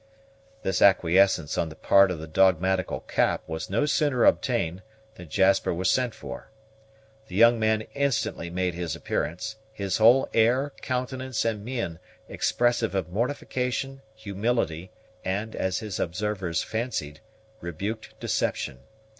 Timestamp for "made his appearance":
8.49-9.57